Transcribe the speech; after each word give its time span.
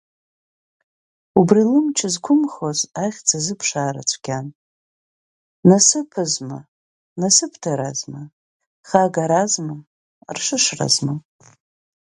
Убри 1.39 1.63
лымч 1.71 1.97
зқәымхоз 2.13 2.79
ахьӡ 3.03 3.29
азыԥшаара 3.37 4.03
цәгьан, 4.09 4.47
насыԥызма, 5.67 6.59
насыԥ-даразма, 7.19 8.21
хагаразма, 8.87 9.77
аршышразма. 10.29 11.15